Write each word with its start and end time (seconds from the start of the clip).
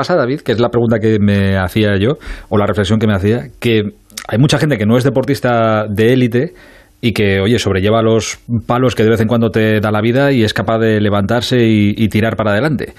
pasa, 0.00 0.16
David, 0.16 0.40
que 0.40 0.52
es 0.52 0.60
la 0.60 0.70
pregunta 0.70 0.98
que 0.98 1.18
me 1.20 1.58
hacía 1.58 1.98
yo, 1.98 2.12
o 2.48 2.56
la 2.56 2.64
reflexión 2.64 2.98
que 2.98 3.06
me 3.06 3.14
hacía, 3.14 3.48
que 3.60 3.82
hay 4.28 4.38
mucha 4.38 4.56
gente 4.56 4.78
que 4.78 4.86
no 4.86 4.96
es 4.96 5.04
deportista 5.04 5.84
de 5.90 6.14
élite 6.14 6.52
y 7.02 7.12
que, 7.12 7.38
oye, 7.38 7.58
sobrelleva 7.58 8.00
los 8.00 8.38
palos 8.66 8.94
que 8.94 9.02
de 9.04 9.10
vez 9.10 9.20
en 9.20 9.28
cuando 9.28 9.50
te 9.50 9.78
da 9.78 9.90
la 9.90 10.00
vida 10.00 10.32
y 10.32 10.42
es 10.42 10.54
capaz 10.54 10.78
de 10.78 11.02
levantarse 11.02 11.58
y, 11.66 12.08
tirar 12.08 12.34
para 12.34 12.52
adelante. 12.52 12.94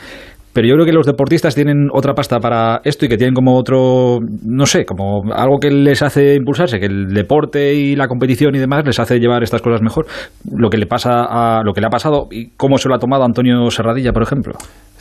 Pero 0.54 0.68
yo 0.68 0.76
creo 0.76 0.86
que 0.86 0.92
los 0.92 1.08
deportistas 1.08 1.56
tienen 1.56 1.88
otra 1.92 2.14
pasta 2.14 2.40
para 2.40 2.82
esto 2.84 3.06
y 3.06 3.10
que 3.10 3.18
tienen 3.18 3.34
como 3.34 3.58
otro, 3.58 4.20
no 4.46 4.68
sé, 4.68 4.86
como 4.86 5.24
algo 5.34 5.58
que 5.60 5.72
les 5.72 6.04
hace 6.04 6.36
impulsarse, 6.36 6.80
que 6.80 6.86
el 6.86 7.08
deporte 7.08 7.74
y 7.74 7.96
la 7.96 8.08
competición 8.08 8.54
y 8.54 8.60
demás 8.60 8.86
les 8.86 9.00
hace 9.00 9.18
llevar 9.18 9.42
estas 9.42 9.64
cosas 9.64 9.82
mejor. 9.82 10.06
Lo 10.52 10.70
que 10.70 10.78
le 10.78 10.86
pasa 10.86 11.24
a 11.24 11.64
lo 11.64 11.74
que 11.74 11.82
le 11.82 11.88
ha 11.88 11.90
pasado 11.90 12.28
y 12.30 12.50
cómo 12.58 12.78
se 12.78 12.90
lo 12.90 12.96
ha 12.96 13.00
tomado 13.00 13.24
Antonio 13.24 13.72
Serradilla, 13.72 14.12
por 14.12 14.22
ejemplo. 14.22 14.54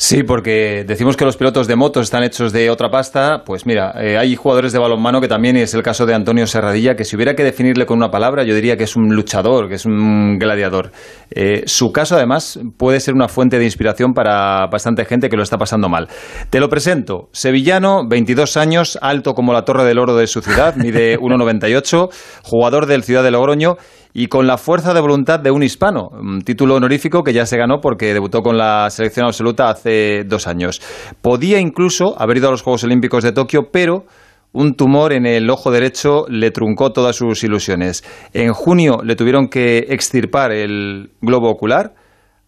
Sí, 0.03 0.23
porque 0.23 0.83
decimos 0.89 1.15
que 1.15 1.27
los 1.27 1.37
pilotos 1.37 1.67
de 1.67 1.77
motos 1.77 2.05
están 2.05 2.23
hechos 2.23 2.55
de 2.55 2.71
otra 2.71 2.89
pasta. 2.89 3.43
Pues 3.45 3.67
mira, 3.67 3.93
eh, 4.01 4.17
hay 4.17 4.35
jugadores 4.35 4.73
de 4.73 4.79
balonmano 4.79 5.21
que 5.21 5.29
también 5.29 5.59
es 5.59 5.75
el 5.75 5.83
caso 5.83 6.07
de 6.07 6.15
Antonio 6.15 6.47
Serradilla, 6.47 6.97
que 6.97 7.05
si 7.05 7.17
hubiera 7.17 7.35
que 7.35 7.45
definirle 7.45 7.85
con 7.85 7.99
una 7.99 8.11
palabra, 8.11 8.43
yo 8.43 8.55
diría 8.55 8.79
que 8.79 8.85
es 8.85 8.97
un 8.97 9.15
luchador, 9.15 9.69
que 9.69 9.75
es 9.75 9.85
un 9.85 10.39
gladiador. 10.39 10.91
Eh, 11.31 11.65
su 11.67 11.93
caso, 11.93 12.17
además, 12.17 12.59
puede 12.79 12.99
ser 12.99 13.13
una 13.13 13.29
fuente 13.29 13.59
de 13.59 13.65
inspiración 13.67 14.15
para 14.15 14.69
bastante 14.69 15.05
gente 15.05 15.29
que 15.29 15.37
lo 15.37 15.43
está 15.43 15.59
pasando 15.59 15.91
mal. 15.91 16.09
Te 16.49 16.61
lo 16.61 16.71
presento. 16.71 17.29
Sevillano, 17.33 18.09
22 18.09 18.57
años, 18.57 18.99
alto 19.03 19.35
como 19.35 19.53
la 19.53 19.67
Torre 19.67 19.85
del 19.85 19.99
Oro 19.99 20.17
de 20.17 20.29
su 20.29 20.41
ciudad, 20.41 20.77
mide 20.77 21.19
1,98, 21.21 22.09
jugador 22.43 22.87
del 22.87 23.03
Ciudad 23.03 23.23
de 23.23 23.33
Logroño 23.33 23.77
y 24.13 24.27
con 24.27 24.47
la 24.47 24.59
fuerza 24.59 24.93
de 24.93 25.01
voluntad 25.01 25.41
de 25.41 25.51
un 25.51 25.63
hispano, 25.63 26.11
un 26.13 26.43
título 26.43 26.77
honorífico 26.77 27.23
que 27.23 27.33
ya 27.33 27.47
se 27.47 27.57
ganó 27.57 27.81
porque 27.81 28.13
debutó 28.13 28.43
con 28.43 28.57
la 28.57 28.91
selección 28.91 29.27
absoluta 29.27 29.71
hace 29.71 30.25
dos 30.25 30.47
años. 30.47 30.81
Podía 31.23 31.61
incluso 31.61 32.21
haber 32.21 32.39
ido 32.39 32.49
a 32.49 32.51
los 32.51 32.63
Juegos 32.63 32.85
Olímpicos 32.85 33.23
de 33.23 33.33
Tokio, 33.33 33.71
pero 33.71 34.05
un 34.53 34.75
tumor 34.75 35.13
en 35.13 35.27
el 35.27 35.49
ojo 35.49 35.71
derecho 35.71 36.25
le 36.29 36.51
truncó 36.51 36.91
todas 36.93 37.15
sus 37.17 37.45
ilusiones. 37.45 38.03
En 38.33 38.53
junio 38.53 39.01
le 39.05 39.15
tuvieron 39.15 39.49
que 39.49 39.87
extirpar 39.91 40.51
el 40.51 41.11
globo 41.21 41.49
ocular, 41.49 41.95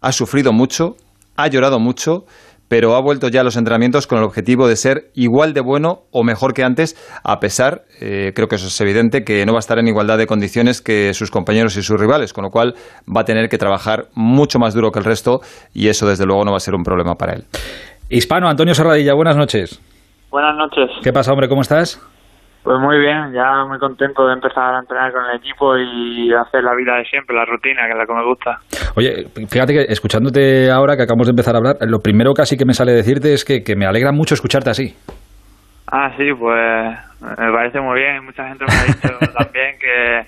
ha 0.00 0.10
sufrido 0.10 0.52
mucho, 0.52 0.96
ha 1.36 1.46
llorado 1.46 1.78
mucho 1.78 2.24
pero 2.72 2.96
ha 2.96 3.02
vuelto 3.02 3.28
ya 3.28 3.42
a 3.42 3.44
los 3.44 3.58
entrenamientos 3.58 4.06
con 4.06 4.16
el 4.16 4.24
objetivo 4.24 4.66
de 4.66 4.76
ser 4.76 5.10
igual 5.12 5.52
de 5.52 5.60
bueno 5.60 6.04
o 6.10 6.24
mejor 6.24 6.54
que 6.54 6.64
antes, 6.64 6.96
a 7.22 7.38
pesar, 7.38 7.82
eh, 8.00 8.32
creo 8.34 8.48
que 8.48 8.54
eso 8.54 8.68
es 8.68 8.80
evidente, 8.80 9.24
que 9.24 9.44
no 9.44 9.52
va 9.52 9.58
a 9.58 9.60
estar 9.60 9.78
en 9.78 9.88
igualdad 9.88 10.16
de 10.16 10.26
condiciones 10.26 10.80
que 10.80 11.12
sus 11.12 11.30
compañeros 11.30 11.76
y 11.76 11.82
sus 11.82 12.00
rivales, 12.00 12.32
con 12.32 12.44
lo 12.44 12.50
cual 12.50 12.72
va 13.14 13.20
a 13.20 13.24
tener 13.24 13.50
que 13.50 13.58
trabajar 13.58 14.06
mucho 14.14 14.58
más 14.58 14.72
duro 14.72 14.90
que 14.90 15.00
el 15.00 15.04
resto 15.04 15.40
y 15.74 15.88
eso 15.88 16.08
desde 16.08 16.24
luego 16.24 16.46
no 16.46 16.52
va 16.52 16.56
a 16.56 16.60
ser 16.60 16.74
un 16.74 16.82
problema 16.82 17.14
para 17.14 17.34
él. 17.34 17.44
Hispano, 18.08 18.48
Antonio 18.48 18.72
Serradilla, 18.74 19.12
buenas 19.12 19.36
noches. 19.36 19.78
Buenas 20.30 20.56
noches. 20.56 20.92
¿Qué 21.04 21.12
pasa, 21.12 21.30
hombre? 21.30 21.50
¿Cómo 21.50 21.60
estás? 21.60 22.00
Pues 22.62 22.78
muy 22.78 22.98
bien, 23.00 23.32
ya 23.32 23.64
muy 23.66 23.78
contento 23.78 24.26
de 24.26 24.34
empezar 24.34 24.74
a 24.74 24.78
entrenar 24.78 25.12
con 25.12 25.24
el 25.24 25.36
equipo 25.36 25.76
y 25.76 26.32
hacer 26.32 26.62
la 26.62 26.76
vida 26.76 26.96
de 26.96 27.04
siempre, 27.04 27.34
la 27.34 27.44
rutina, 27.44 27.86
que 27.86 27.92
es 27.92 27.98
la 27.98 28.06
que 28.06 28.14
me 28.14 28.24
gusta. 28.24 28.58
Oye, 28.94 29.26
fíjate 29.50 29.72
que 29.72 29.92
escuchándote 29.92 30.70
ahora 30.70 30.96
que 30.96 31.02
acabamos 31.02 31.26
de 31.26 31.32
empezar 31.32 31.56
a 31.56 31.58
hablar, 31.58 31.76
lo 31.80 31.98
primero 31.98 32.34
casi 32.34 32.56
que 32.56 32.64
me 32.64 32.72
sale 32.72 32.92
decirte 32.92 33.32
es 33.32 33.44
que, 33.44 33.64
que 33.64 33.74
me 33.74 33.84
alegra 33.84 34.12
mucho 34.12 34.34
escucharte 34.34 34.70
así. 34.70 34.94
Ah, 35.90 36.08
sí, 36.16 36.32
pues 36.38 36.96
me 37.20 37.52
parece 37.52 37.80
muy 37.80 38.00
bien. 38.00 38.24
Mucha 38.24 38.46
gente 38.48 38.64
me 38.64 38.72
ha 38.72 38.84
dicho 38.84 39.32
también 39.36 39.76
que 39.78 40.26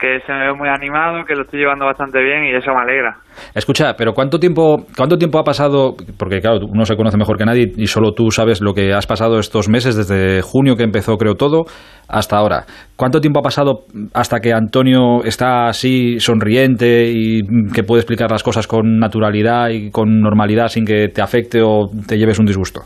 que 0.00 0.20
se 0.26 0.32
me 0.32 0.46
ve 0.46 0.54
muy 0.54 0.68
animado, 0.68 1.24
que 1.26 1.34
lo 1.34 1.42
estoy 1.42 1.60
llevando 1.60 1.84
bastante 1.84 2.22
bien 2.22 2.44
y 2.44 2.54
eso 2.54 2.72
me 2.72 2.80
alegra. 2.80 3.18
Escucha, 3.54 3.94
pero 3.96 4.12
¿cuánto 4.12 4.38
tiempo, 4.38 4.86
cuánto 4.96 5.16
tiempo 5.16 5.38
ha 5.38 5.44
pasado? 5.44 5.94
Porque 6.18 6.40
claro, 6.40 6.60
uno 6.66 6.84
se 6.84 6.96
conoce 6.96 7.16
mejor 7.16 7.36
que 7.36 7.44
nadie 7.44 7.70
y 7.76 7.86
solo 7.86 8.12
tú 8.12 8.30
sabes 8.30 8.60
lo 8.60 8.72
que 8.72 8.92
has 8.92 9.06
pasado 9.06 9.38
estos 9.38 9.68
meses, 9.68 9.96
desde 9.96 10.40
junio 10.42 10.76
que 10.76 10.84
empezó 10.84 11.16
creo 11.16 11.34
todo, 11.34 11.64
hasta 12.08 12.36
ahora. 12.36 12.64
¿Cuánto 12.96 13.20
tiempo 13.20 13.40
ha 13.40 13.42
pasado 13.42 13.84
hasta 14.14 14.40
que 14.40 14.52
Antonio 14.52 15.22
está 15.24 15.66
así, 15.66 16.18
sonriente 16.18 17.10
y 17.12 17.40
que 17.74 17.82
puede 17.82 18.00
explicar 18.00 18.30
las 18.30 18.42
cosas 18.42 18.66
con 18.66 18.98
naturalidad 18.98 19.68
y 19.68 19.90
con 19.90 20.20
normalidad 20.20 20.68
sin 20.68 20.84
que 20.84 21.08
te 21.08 21.22
afecte 21.22 21.60
o 21.62 21.88
te 22.06 22.16
lleves 22.16 22.38
un 22.38 22.46
disgusto? 22.46 22.80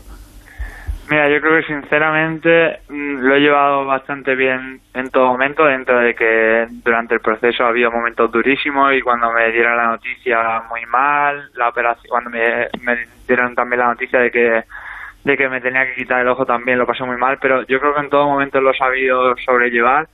Mira, 1.07 1.29
yo 1.29 1.39
creo 1.39 1.61
que 1.61 1.67
sinceramente 1.67 2.79
mm, 2.89 3.19
lo 3.19 3.35
he 3.35 3.39
llevado 3.39 3.85
bastante 3.85 4.33
bien 4.35 4.81
en 4.93 5.09
todo 5.11 5.27
momento, 5.27 5.63
dentro 5.65 5.99
de 5.99 6.15
que 6.15 6.65
durante 6.83 7.13
el 7.13 7.19
proceso 7.19 7.63
ha 7.63 7.69
habido 7.69 7.91
momentos 7.91 8.31
durísimos 8.31 8.91
y 8.93 9.01
cuando 9.01 9.31
me 9.31 9.51
dieron 9.51 9.77
la 9.77 9.87
noticia 9.87 10.63
muy 10.67 10.83
mal, 10.87 11.51
la 11.53 11.69
operación, 11.69 12.05
cuando 12.09 12.31
me, 12.31 12.69
dieron 13.27 13.53
también 13.53 13.81
la 13.81 13.89
noticia 13.89 14.19
de 14.19 14.31
que 14.31 14.63
de 15.23 15.37
que 15.37 15.49
me 15.49 15.59
tenía 15.59 15.85
que 15.87 15.95
quitar 15.95 16.21
el 16.21 16.27
ojo 16.27 16.45
también 16.45 16.77
lo 16.77 16.85
pasé 16.85 17.03
muy 17.03 17.17
mal, 17.17 17.39
pero 17.41 17.63
yo 17.63 17.79
creo 17.79 17.95
que 17.95 18.01
en 18.01 18.09
todo 18.09 18.27
momento 18.27 18.61
lo 18.61 18.71
he 18.71 18.77
sabido 18.77 19.35
sobrellevar. 19.37 20.07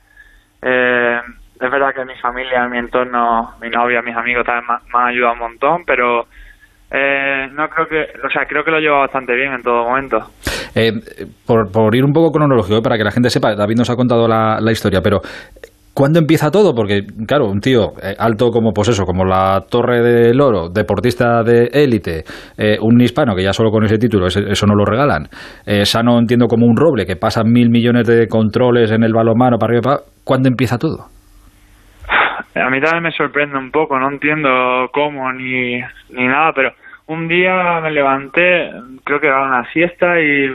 Eh, 0.62 1.20
es 1.60 1.70
verdad 1.70 1.94
que 1.94 2.04
mi 2.06 2.16
familia, 2.16 2.66
mi 2.66 2.78
entorno, 2.78 3.54
mi 3.60 3.68
novia, 3.68 4.00
mis 4.00 4.16
amigos 4.16 4.44
también 4.46 4.78
me 4.92 4.98
han 4.98 5.06
ayudado 5.08 5.34
un 5.34 5.38
montón, 5.38 5.84
pero 5.84 6.26
eh, 6.90 7.48
no 7.52 7.68
creo 7.68 7.88
que, 7.88 8.08
o 8.24 8.30
sea, 8.30 8.46
creo 8.46 8.64
que 8.64 8.70
lo 8.70 8.80
lleva 8.80 9.00
bastante 9.00 9.34
bien 9.34 9.52
en 9.52 9.62
todo 9.62 9.84
momento. 9.84 10.30
Eh, 10.74 10.92
por, 11.46 11.94
ir 11.94 12.04
un 12.04 12.12
poco 12.12 12.30
cronológico, 12.30 12.78
eh, 12.78 12.82
para 12.82 12.96
que 12.96 13.04
la 13.04 13.10
gente 13.10 13.30
sepa, 13.30 13.54
David 13.54 13.76
nos 13.76 13.90
ha 13.90 13.96
contado 13.96 14.26
la, 14.28 14.72
historia, 14.72 15.00
pero 15.02 15.20
¿Cuándo 15.94 16.18
empieza 16.18 16.50
todo? 16.50 16.74
Porque, 16.74 17.02
claro, 17.28 17.50
un 17.50 17.60
tío 17.60 17.92
alto 18.18 18.48
como, 18.48 18.72
pues 18.72 18.88
eso, 18.88 19.04
como 19.04 19.26
la 19.26 19.60
Torre 19.68 20.00
del 20.00 20.40
Oro, 20.40 20.70
deportista 20.70 21.42
de 21.42 21.68
élite, 21.70 22.24
un 22.80 22.98
hispano 23.02 23.34
que 23.34 23.42
ya 23.42 23.52
solo 23.52 23.70
con 23.70 23.84
ese 23.84 23.98
título, 23.98 24.26
eso 24.26 24.66
no 24.66 24.74
lo 24.74 24.86
regalan, 24.86 25.28
sano 25.84 26.18
entiendo 26.18 26.46
como 26.46 26.64
un 26.64 26.78
roble, 26.78 27.04
que 27.04 27.16
pasa 27.16 27.42
mil 27.44 27.68
millones 27.68 28.06
de 28.06 28.26
controles 28.26 28.90
en 28.90 29.04
el 29.04 29.12
balonmano 29.12 29.58
para 29.58 29.74
arriba, 29.74 29.82
para... 29.82 30.02
¿cuándo 30.24 30.48
empieza 30.48 30.78
todo? 30.78 31.08
A 32.54 32.70
mí 32.70 32.80
también 32.80 33.02
me 33.02 33.12
sorprende 33.12 33.58
un 33.58 33.70
poco, 33.70 33.98
no 33.98 34.10
entiendo 34.10 34.88
cómo 34.94 35.30
ni, 35.32 35.78
ni 36.10 36.26
nada, 36.26 36.52
pero 36.54 36.70
un 37.12 37.28
día 37.28 37.80
me 37.80 37.90
levanté, 37.90 38.72
creo 39.04 39.20
que 39.20 39.26
era 39.26 39.42
una 39.42 39.70
siesta 39.72 40.20
y 40.20 40.48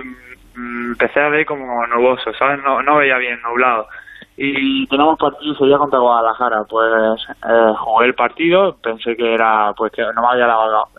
mm, 0.56 0.92
empecé 0.92 1.20
a 1.20 1.30
ver 1.30 1.46
como 1.46 1.86
nuboso, 1.88 2.34
¿sabes? 2.34 2.62
No, 2.64 2.82
no 2.82 2.98
veía 2.98 3.18
bien, 3.18 3.40
nublado. 3.42 3.88
Y 4.36 4.86
tenemos 4.88 5.18
partido 5.18 5.54
ese 5.54 5.66
día 5.66 5.78
contra 5.78 6.00
Guadalajara, 6.00 6.64
pues 6.70 7.28
eh, 7.30 7.74
jugué 7.78 8.06
el 8.08 8.14
partido, 8.14 8.78
pensé 8.78 9.16
que 9.16 9.34
era, 9.34 9.74
pues 9.76 9.92
que 9.92 10.02
no 10.02 10.22
me 10.22 10.28
había 10.28 10.48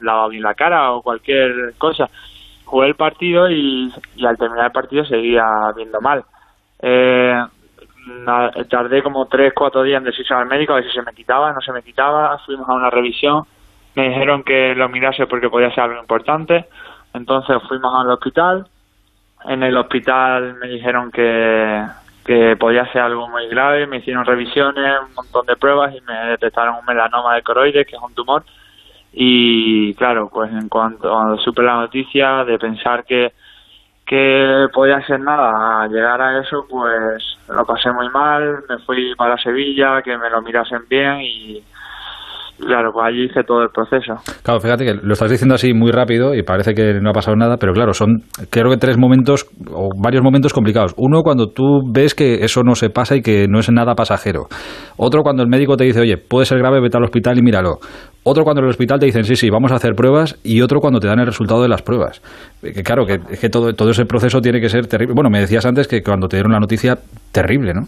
lavado, 0.01 0.29
bien 0.29 0.43
la 0.43 0.55
cara 0.55 0.93
o 0.93 1.03
cualquier 1.03 1.75
cosa. 1.79 2.09
Jugué 2.65 2.89
el 2.89 2.97
partido 2.97 3.49
y, 3.49 3.93
y 4.17 4.27
al 4.27 4.37
terminar 4.37 4.67
el 4.67 4.73
partido 4.73 5.05
seguía 5.05 5.45
viendo 5.77 6.01
mal. 6.01 6.25
Eh, 6.81 7.43
tardé 8.69 9.03
como 9.03 9.27
tres, 9.27 9.53
cuatro 9.55 9.83
días 9.83 9.99
en 9.99 10.05
decirse 10.05 10.35
al 10.35 10.47
médico 10.47 10.73
a 10.73 10.77
ver 10.77 10.85
si 10.85 10.93
se 10.93 11.03
me 11.03 11.13
quitaba, 11.13 11.53
no 11.53 11.61
se 11.61 11.73
me 11.73 11.83
quitaba, 11.83 12.39
fuimos 12.45 12.69
a 12.69 12.75
una 12.75 12.91
revisión 12.91 13.45
me 13.95 14.09
dijeron 14.09 14.43
que 14.43 14.75
lo 14.75 14.89
mirase 14.89 15.27
porque 15.27 15.49
podía 15.49 15.71
ser 15.71 15.85
algo 15.85 16.01
importante, 16.01 16.67
entonces 17.15 17.57
fuimos 17.69 17.93
al 17.99 18.11
hospital, 18.11 18.67
en 19.47 19.63
el 19.63 19.77
hospital 19.77 20.55
me 20.55 20.69
dijeron 20.69 21.11
que, 21.11 21.85
que 22.25 22.57
podía 22.57 22.91
ser 22.93 23.03
algo 23.03 23.29
muy 23.29 23.49
grave, 23.49 23.87
me 23.87 23.99
hicieron 23.99 24.25
revisiones, 24.25 25.01
un 25.09 25.15
montón 25.15 25.47
de 25.47 25.57
pruebas 25.57 25.95
y 25.95 26.01
me 26.03 26.15
detectaron 26.31 26.77
un 26.77 26.85
melanoma 26.87 27.35
de 27.35 27.43
coroides, 27.43 27.87
que 27.87 27.97
es 27.97 28.03
un 28.03 28.15
tumor, 28.15 28.45
y 29.13 29.95
claro, 29.95 30.29
pues 30.33 30.53
en 30.53 30.69
cuanto 30.69 31.37
supe 31.39 31.63
la 31.63 31.75
noticia 31.75 32.45
de 32.45 32.59
pensar 32.59 33.05
que 33.05 33.33
que 34.09 34.69
podía 34.73 35.05
ser 35.07 35.21
nada, 35.21 35.87
llegar 35.87 36.21
a 36.23 36.41
eso, 36.41 36.65
pues 36.69 37.23
lo 37.47 37.65
pasé 37.67 37.93
muy 37.93 38.09
mal, 38.09 38.65
me 38.67 38.79
fui 38.79 39.15
para 39.17 39.37
Sevilla, 39.37 40.01
que 40.01 40.17
me 40.17 40.31
lo 40.31 40.41
mirasen 40.41 40.81
bien 40.89 41.21
y, 41.21 41.63
Claro, 42.59 42.91
pues 42.93 43.07
allí 43.07 43.25
hice 43.25 43.45
todo 43.45 43.63
el 43.63 43.69
proceso. 43.71 44.15
Claro, 44.43 44.61
fíjate 44.61 44.85
que 44.85 44.95
lo 44.95 45.13
estás 45.13 45.31
diciendo 45.31 45.55
así 45.55 45.73
muy 45.73 45.93
rápido 45.93 46.35
y 46.35 46.43
parece 46.43 46.75
que 46.75 46.95
no 47.01 47.11
ha 47.11 47.13
pasado 47.13 47.37
nada, 47.37 47.57
pero 47.57 47.73
claro, 47.73 47.93
son 47.93 48.23
creo 48.51 48.71
que 48.71 48.77
tres 48.77 48.99
momentos 48.99 49.47
o 49.73 49.91
varios 50.03 50.25
momentos 50.25 50.53
complicados. 50.53 50.93
Uno 50.97 51.23
cuando 51.23 51.47
tú 51.49 51.83
ves 51.93 52.15
que 52.15 52.45
eso 52.45 52.63
no 52.65 52.75
se 52.75 52.91
pasa 52.91 53.15
y 53.17 53.23
que 53.23 53.47
no 53.49 53.61
es 53.61 53.71
nada 53.71 53.95
pasajero. 53.95 54.47
Otro 54.97 55.23
cuando 55.23 55.43
el 55.43 55.49
médico 55.49 55.77
te 55.77 55.85
dice, 55.85 56.01
oye, 56.01 56.17
puede 56.17 56.47
ser 56.47 56.59
grave, 56.59 56.81
vete 56.81 56.97
al 56.97 57.05
hospital 57.05 57.39
y 57.39 57.43
míralo. 57.43 57.79
Otro 58.25 58.43
cuando 58.43 58.61
en 58.61 58.65
el 58.65 58.71
hospital 58.71 58.99
te 58.99 59.07
dicen, 59.07 59.25
sí, 59.25 59.37
sí, 59.37 59.49
vamos 59.51 59.71
a 59.71 59.77
hacer 59.77 59.95
pruebas. 59.95 60.39
Y 60.43 60.61
otro 60.61 60.81
cuando 60.81 60.99
te 60.99 61.07
dan 61.07 61.21
el 61.21 61.27
resultado 61.27 61.63
de 61.63 61.69
las 61.69 61.83
pruebas. 61.83 62.21
Que 62.61 62.83
claro, 62.83 63.07
que, 63.07 63.19
que 63.41 63.49
todo, 63.49 63.73
todo 63.73 63.91
ese 63.91 64.05
proceso 64.05 64.41
tiene 64.41 64.61
que 64.61 64.69
ser 64.69 64.87
terrible. 64.87 65.15
Bueno, 65.15 65.31
me 65.31 65.41
decías 65.41 65.65
antes 65.65 65.87
que 65.87 66.03
cuando 66.03 66.29
te 66.29 66.37
dieron 66.37 66.53
la 66.53 66.59
noticia, 66.59 66.97
terrible, 67.33 67.73
¿no? 67.73 67.83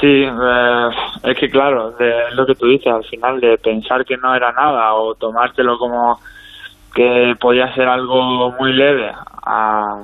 Sí, 0.00 0.24
eh, 0.24 0.88
es 1.24 1.38
que 1.38 1.50
claro, 1.50 1.90
de 1.92 2.30
lo 2.34 2.46
que 2.46 2.54
tú 2.54 2.66
dices, 2.66 2.92
al 2.92 3.04
final 3.04 3.40
de 3.40 3.58
pensar 3.58 4.04
que 4.04 4.16
no 4.16 4.34
era 4.34 4.52
nada 4.52 4.94
o 4.94 5.14
tomártelo 5.14 5.76
como 5.76 6.20
que 6.94 7.34
podía 7.40 7.74
ser 7.74 7.88
algo 7.88 8.52
muy 8.52 8.72
leve 8.72 9.12
a, 9.42 10.02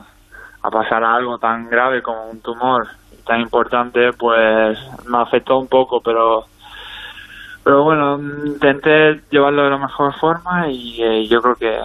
a 0.63 0.71
pasar 0.71 1.05
a 1.05 1.15
algo 1.15 1.39
tan 1.39 1.69
grave 1.69 2.03
como 2.03 2.31
un 2.31 2.41
tumor 2.41 2.89
tan 3.25 3.41
importante, 3.41 4.13
pues 4.13 4.79
me 5.07 5.19
afectó 5.19 5.59
un 5.59 5.69
poco, 5.69 6.01
pero 6.01 6.45
pero 7.63 7.83
bueno, 7.83 8.21
intenté 8.45 9.23
llevarlo 9.31 9.65
de 9.65 9.71
la 9.71 9.79
mejor 9.79 10.13
forma 10.15 10.69
y 10.69 11.03
eh, 11.03 11.27
yo 11.27 11.41
creo 11.41 11.55
que, 11.57 11.79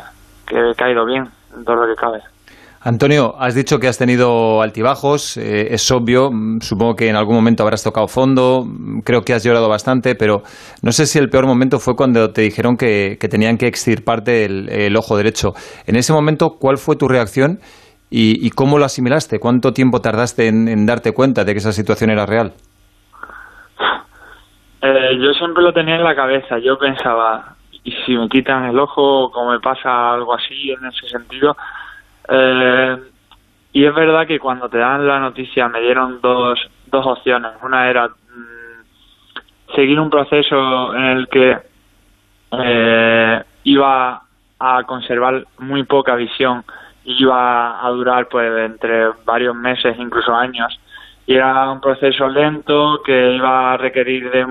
que 0.46 0.72
he 0.72 0.76
caído 0.76 1.06
bien 1.06 1.30
en 1.56 1.64
todo 1.64 1.78
lo 1.78 1.88
que 1.88 1.96
cabe. 1.96 2.22
Antonio, 2.82 3.36
has 3.38 3.56
dicho 3.56 3.78
que 3.78 3.90
has 3.90 3.98
tenido 3.98 4.62
altibajos, 4.62 5.36
eh, 5.36 5.74
es 5.74 5.92
obvio, 5.92 6.32
mm, 6.32 6.62
supongo 6.62 6.96
que 6.96 7.10
en 7.10 7.18
algún 7.18 7.36
momento 7.36 7.64
habrás 7.64 7.84
tocado 7.84 8.08
fondo, 8.08 8.64
mm, 8.66 9.02
creo 9.02 9.22
que 9.22 9.34
has 9.34 9.44
llorado 9.44 9.68
bastante, 9.68 10.16
pero 10.16 10.44
no 10.82 10.94
sé 10.94 11.06
si 11.06 11.20
el 11.20 11.28
peor 11.28 11.46
momento 11.46 11.80
fue 11.80 11.96
cuando 11.96 12.32
te 12.32 12.42
dijeron 12.42 12.78
que, 12.78 13.18
tenían 13.30 13.58
que 13.58 13.68
extirparte 13.68 14.46
el, 14.46 14.96
ojo 14.96 15.18
derecho. 15.18 15.50
En 15.88 15.98
ese 15.98 16.14
momento, 16.14 16.56
¿cuál 16.58 16.78
fue 16.78 16.96
tu 16.96 17.10
reacción 17.10 17.60
y, 18.10 18.50
cómo 18.52 18.80
lo 18.80 18.86
asimilaste? 18.86 19.40
¿Cuánto 19.40 19.72
tiempo 19.72 20.00
tardaste 20.00 20.48
en, 20.48 20.86
darte 20.86 21.12
cuenta 21.12 21.44
de 21.44 21.52
que 21.52 21.60
esa 21.60 21.74
situación 21.74 22.10
era 22.12 22.26
real? 22.26 22.54
Eh, 24.82 25.18
yo 25.22 25.34
siempre 25.34 25.64
lo 25.64 25.74
tenía 25.74 25.96
en 25.96 26.04
la 26.04 26.16
cabeza, 26.16 26.58
yo 26.60 26.78
pensaba, 26.80 27.56
y 27.84 27.92
si 28.06 28.16
me 28.16 28.30
quitan 28.30 28.66
el 28.66 28.80
ojo, 28.80 29.30
como 29.32 29.52
me 29.52 29.60
pasa 29.60 30.14
algo 30.14 30.34
así 30.34 30.72
en 30.72 30.86
ese 30.88 31.08
sentido, 31.10 31.56
eh, 32.30 32.98
y 33.74 33.86
es 33.86 33.94
verdad 33.94 34.28
que 34.28 34.40
cuando 34.40 34.70
te 34.70 34.78
dan 34.78 35.08
la 35.08 35.20
noticia 35.20 35.68
me 35.68 35.82
dieron 35.82 36.20
dos, 36.22 36.60
dos 36.88 37.06
opciones. 37.06 37.52
Una 37.62 37.90
era 37.90 38.08
mm, 38.08 39.74
seguir 39.76 40.00
un 40.00 40.10
proceso 40.10 40.96
en 40.96 41.04
el 41.06 41.28
que 41.28 41.58
eh, 42.52 43.44
iba 43.64 44.22
a 44.60 44.84
conservar 44.84 45.46
muy 45.60 45.84
poca 45.84 46.16
visión 46.16 46.64
y 47.04 47.22
iba 47.22 47.86
a 47.86 47.90
durar 47.90 48.28
pues 48.28 48.52
entre 48.66 49.10
varios 49.26 49.56
meses, 49.56 49.96
incluso 49.98 50.34
años. 50.34 50.80
Y 51.26 51.36
era 51.36 51.70
un 51.70 51.80
proceso 51.80 52.28
lento 52.28 53.02
que 53.06 53.36
iba 53.36 53.74
a 53.74 53.78
requerir 53.78 54.32
de 54.32 54.48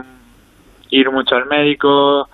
ir 0.91 1.11
mucho 1.11 1.35
al 1.35 1.47
médico. 1.47 2.29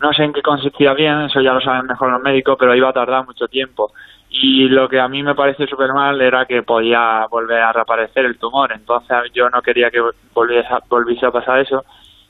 No 0.00 0.12
sé 0.14 0.24
en 0.24 0.32
qué 0.32 0.40
consistía 0.40 0.94
bien, 0.94 1.20
eso 1.22 1.40
ya 1.42 1.52
lo 1.52 1.60
saben 1.60 1.86
mejor 1.86 2.10
los 2.10 2.22
médicos, 2.22 2.56
pero 2.58 2.74
iba 2.74 2.88
a 2.88 2.94
tardar 2.94 3.26
mucho 3.26 3.46
tiempo 3.46 3.92
y 4.30 4.68
lo 4.68 4.88
que 4.88 5.00
a 5.00 5.08
mí 5.08 5.24
me 5.24 5.34
parece 5.34 5.66
súper 5.66 5.92
mal 5.92 6.20
era 6.20 6.46
que 6.46 6.62
podía 6.62 7.26
volver 7.28 7.60
a 7.60 7.72
reaparecer 7.72 8.24
el 8.24 8.38
tumor, 8.38 8.72
entonces 8.72 9.16
yo 9.34 9.50
no 9.50 9.60
quería 9.60 9.90
que 9.90 10.00
volviese, 10.32 10.68
volviese 10.88 11.26
a 11.26 11.32
pasar 11.32 11.58
eso 11.58 11.84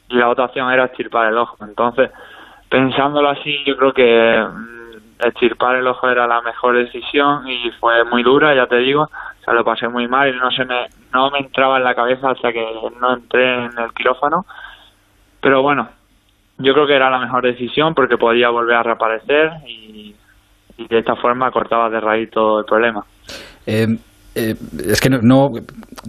y 0.09 0.17
la 0.17 0.31
otra 0.31 0.47
opción 0.47 0.73
era 0.73 0.87
estirpar 0.87 1.29
el 1.29 1.37
ojo, 1.37 1.59
entonces 1.63 2.11
pensándolo 2.71 3.29
así 3.29 3.63
yo 3.67 3.77
creo 3.77 3.93
que 3.93 4.47
mm, 4.49 5.27
estirpar 5.27 5.77
el 5.77 5.87
ojo 5.87 6.09
era 6.09 6.27
la 6.27 6.41
mejor 6.41 6.77
decisión 6.77 7.47
y 7.47 7.71
fue 7.79 8.03
muy 8.05 8.23
dura, 8.23 8.55
ya 8.55 8.67
te 8.67 8.79
digo, 8.79 9.03
o 9.03 9.45
sea, 9.45 9.53
lo 9.53 9.63
pasé 9.63 9.87
muy 9.87 10.09
mal 10.09 10.35
y 10.35 10.39
no 10.39 10.51
se 10.53 10.65
me, 10.65 10.87
no 11.13 11.31
me 11.31 11.41
entraba 11.41 11.77
en 11.77 11.85
la 11.85 11.95
cabeza 11.95 12.31
hasta 12.31 12.51
que 12.51 12.67
no 12.99 13.13
entré 13.13 13.67
en 13.67 13.79
el 13.79 13.93
quirófano, 13.93 14.47
pero 15.43 15.61
bueno, 15.61 15.87
yo 16.57 16.73
creo 16.73 16.87
que 16.87 16.95
era 16.95 17.11
la 17.11 17.19
mejor 17.19 17.45
decisión 17.45 17.95
porque 17.95 18.17
podía 18.17 18.49
volver 18.49 18.77
a 18.77 18.83
reaparecer 18.83 19.53
y 19.67 20.00
y 20.81 20.89
de 20.89 21.01
esta 21.01 21.15
forma 21.15 21.51
cortaba 21.51 21.91
de 21.91 22.01
raíz 22.01 22.31
todo 22.31 22.61
el 22.61 22.65
problema. 22.65 23.03
Eh, 23.67 23.87
eh, 24.35 24.55
es 24.89 25.01
que 25.01 25.11
no, 25.11 25.49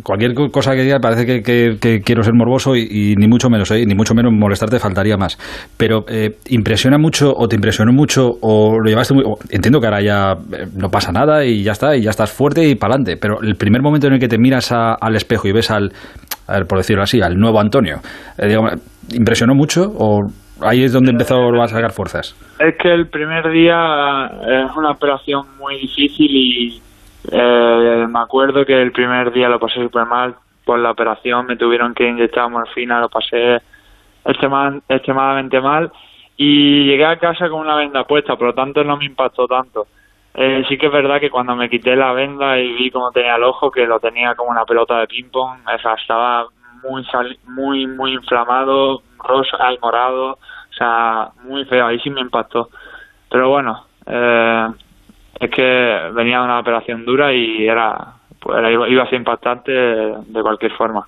cualquier 0.04 0.34
cosa 0.52 0.74
que 0.74 0.84
diga 0.84 1.00
parece 1.00 1.26
que, 1.26 2.02
quiero 2.06 2.24
ser 2.24 2.34
morboso 2.34 2.76
y, 2.76 3.16
ni 3.18 3.28
mucho 3.28 3.50
menos, 3.50 3.70
¿eh? 3.72 3.84
ni 3.86 3.96
mucho 3.96 4.14
menos 4.14 4.32
molestarte 4.32 4.80
faltaría 4.80 5.18
más. 5.18 5.38
Pero 5.76 6.06
impresiona 6.48 6.98
mucho 6.98 7.34
o 7.36 7.48
te 7.48 7.56
impresionó 7.56 7.92
mucho 7.92 8.30
o 8.42 8.78
lo 8.80 8.90
llevaste 8.90 9.14
muy... 9.14 9.24
entiendo 9.50 9.82
que 9.82 9.88
ahora 9.88 10.02
ya 10.02 10.36
no 10.76 10.90
pasa 10.90 11.12
nada 11.12 11.44
y 11.44 11.64
ya 11.64 11.74
está, 11.74 11.98
y 11.98 12.04
ya 12.04 12.12
estás 12.12 12.32
fuerte 12.32 12.66
y 12.70 12.76
para 12.76 12.94
adelante. 12.94 13.18
Pero 13.20 13.42
el 13.42 13.56
primer 13.56 13.82
momento 13.82 14.08
en 14.08 14.14
el 14.14 14.20
que 14.20 14.30
te 14.30 14.38
miras 14.38 14.72
al 14.72 15.16
espejo 15.16 15.48
y 15.48 15.52
ves 15.52 15.70
al, 15.72 15.92
por 16.70 16.78
decirlo 16.78 17.04
así, 17.04 17.20
al 17.22 17.36
nuevo 17.36 17.60
Antonio, 17.60 17.98
¿impresionó 19.12 19.56
mucho 19.56 19.82
o 19.98 20.22
ahí 20.62 20.84
es 20.84 20.94
donde 20.94 21.12
empezó 21.12 21.50
a 21.62 21.68
sacar 21.68 21.92
fuerzas. 21.92 22.36
Es 22.60 22.76
que 22.78 22.94
el 22.94 23.08
primer 23.08 23.50
día 23.50 24.30
es 24.48 24.76
una 24.76 24.92
operación 24.92 25.46
muy 25.58 25.78
difícil 25.78 26.30
y 26.30 26.82
eh, 27.32 28.06
me 28.10 28.20
acuerdo 28.20 28.66
que 28.66 28.82
el 28.82 28.92
primer 28.92 29.32
día 29.32 29.50
lo 29.50 29.60
pasé 29.60 29.82
súper 29.82 30.06
mal 30.06 30.36
por 30.66 30.80
la 30.80 30.92
operación, 30.92 31.46
me 31.46 31.58
tuvieron 31.58 31.94
que 31.94 32.08
inyectar 32.08 32.50
morfina, 32.50 33.00
lo 33.00 33.10
pasé 33.10 33.62
extremadamente 34.24 35.60
mal 35.60 35.92
y 36.38 36.86
llegué 36.86 37.06
a 37.06 37.18
casa 37.18 37.50
con 37.50 37.62
una 37.62 37.76
venda 37.76 38.04
puesta, 38.04 38.36
por 38.36 38.48
lo 38.48 38.54
tanto 38.54 38.84
no 38.84 38.98
me 38.98 39.06
impactó 39.06 39.48
tanto. 39.48 39.88
Eh, 40.34 40.64
sí 40.70 40.78
que 40.78 40.86
es 40.86 40.92
verdad 40.92 41.20
que 41.20 41.30
cuando 41.30 41.56
me 41.56 41.70
quité 41.70 41.96
la 41.96 42.14
venda 42.14 42.58
y 42.58 42.74
vi 42.74 42.90
cómo 42.90 43.12
tenía 43.12 43.36
el 43.36 43.44
ojo, 43.44 43.70
que 43.70 43.86
lo 43.86 44.00
tenía 44.00 44.34
como 44.36 44.50
una 44.52 44.64
pelota 44.64 45.00
de 45.00 45.08
ping-pong, 45.08 45.60
estaba 46.00 46.48
muy, 46.84 47.06
muy, 47.48 47.88
muy 47.88 48.14
inflamado, 48.14 49.02
rosa, 49.24 49.72
y 49.74 49.80
morado, 49.80 50.34
o 50.34 50.74
sea, 50.78 51.30
muy 51.44 51.66
feo, 51.66 51.88
ahí 51.88 52.00
sí 52.00 52.10
me 52.10 52.22
impactó. 52.22 52.70
Pero 53.30 53.50
bueno, 53.50 53.86
eh, 54.06 54.68
es 55.40 55.50
que 55.50 56.12
venía 56.14 56.42
una 56.42 56.60
operación 56.60 57.06
dura 57.06 57.34
y 57.34 57.68
era, 57.68 58.14
pues, 58.40 58.58
iba 58.90 59.04
a 59.04 59.10
ser 59.10 59.20
impactante 59.20 59.72
de 59.72 60.42
cualquier 60.42 60.72
forma. 60.74 61.06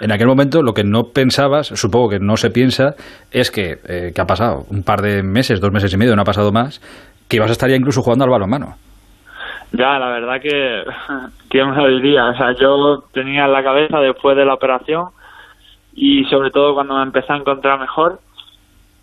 En 0.00 0.12
aquel 0.12 0.26
momento 0.26 0.62
lo 0.62 0.74
que 0.74 0.84
no 0.84 1.04
pensabas, 1.14 1.68
supongo 1.68 2.10
que 2.10 2.18
no 2.18 2.36
se 2.36 2.50
piensa, 2.50 2.94
es 3.30 3.50
que, 3.50 3.78
eh, 3.88 4.12
¿qué 4.14 4.20
ha 4.20 4.26
pasado? 4.26 4.64
Un 4.70 4.82
par 4.82 5.00
de 5.00 5.22
meses, 5.22 5.60
dos 5.60 5.72
meses 5.72 5.92
y 5.94 5.96
medio, 5.96 6.14
no 6.14 6.22
ha 6.22 6.26
pasado 6.26 6.52
más, 6.52 6.80
que 7.28 7.36
ibas 7.36 7.48
a 7.48 7.52
estar 7.52 7.70
ya 7.70 7.76
incluso 7.76 8.02
jugando 8.02 8.24
al 8.24 8.30
balonmano. 8.30 8.74
Ya, 9.72 9.98
la 9.98 10.08
verdad 10.08 10.40
que, 10.40 10.84
¿quién 11.48 11.70
me 11.70 11.76
lo 11.76 11.88
diría? 11.88 12.26
O 12.26 12.36
sea, 12.36 12.52
yo 12.52 13.04
tenía 13.12 13.46
en 13.46 13.52
la 13.52 13.62
cabeza 13.62 13.98
después 14.00 14.36
de 14.36 14.44
la 14.44 14.54
operación 14.54 15.06
y 15.96 16.24
sobre 16.26 16.50
todo 16.50 16.74
cuando 16.74 16.94
me 16.94 17.02
empecé 17.02 17.32
a 17.32 17.36
encontrar 17.36 17.80
mejor, 17.80 18.20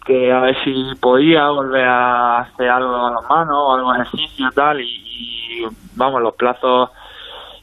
que 0.06 0.32
a 0.32 0.40
ver 0.42 0.56
si 0.64 0.96
podía 1.02 1.50
volver 1.50 1.86
a 1.86 2.40
hacer 2.40 2.70
algo 2.70 3.08
a 3.08 3.12
las 3.12 3.30
manos, 3.30 3.58
o 3.58 3.74
algo 3.74 3.96
ejercicio 3.96 4.50
tal, 4.54 4.80
y, 4.80 5.66
vamos, 5.96 6.22
los 6.22 6.36
plazos 6.36 6.92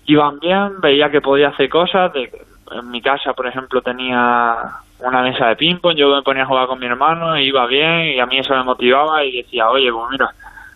iban 0.07 0.41
bien, 0.41 0.81
veía 0.81 1.11
que 1.11 1.21
podía 1.21 1.49
hacer 1.49 1.69
cosas, 1.69 2.13
de, 2.13 2.31
en 2.73 2.91
mi 2.91 3.01
casa, 3.01 3.33
por 3.33 3.47
ejemplo, 3.47 3.81
tenía 3.83 4.57
una 4.99 5.23
mesa 5.23 5.47
de 5.47 5.57
ping-pong, 5.57 5.95
yo 5.97 6.15
me 6.15 6.23
ponía 6.23 6.43
a 6.43 6.47
jugar 6.47 6.67
con 6.67 6.81
mi 6.81 6.87
hermano, 6.87 7.39
y 7.39 7.47
iba 7.47 7.67
bien, 7.67 8.17
y 8.17 8.19
a 8.19 8.27
mí 8.27 8.39
eso 8.39 8.55
me 8.55 8.65
motivaba, 8.65 9.25
y 9.25 9.43
decía, 9.43 9.71
oye, 9.71 9.93
pues 9.93 10.07
mira, 10.11 10.29